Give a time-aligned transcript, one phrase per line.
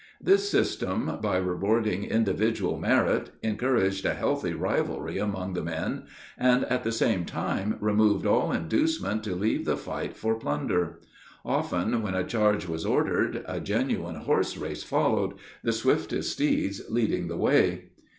[0.19, 6.05] This system, by rewarding individual merit, encouraged a healthy rivalry among the men,
[6.39, 11.01] and at the same time removed all inducement to leave the fight for plunder.
[11.45, 17.27] Often when a charge was ordered, a genuine horse race followed, the swiftest steeds leading
[17.27, 17.89] the way.